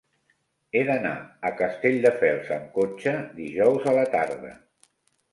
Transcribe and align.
He 0.77 0.81
d'anar 0.85 1.09
a 1.49 1.51
Castelldefels 1.59 2.49
amb 2.55 2.71
cotxe 2.77 3.13
dijous 3.41 3.85
a 3.93 3.93
la 3.99 4.07
tarda. 4.15 4.55